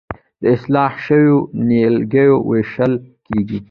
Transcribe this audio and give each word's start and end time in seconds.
د 0.41 0.43
اصلاح 0.55 0.93
شویو 1.05 1.37
نیالګیو 1.67 2.35
ویشل 2.49 2.93
کیږي. 3.25 3.59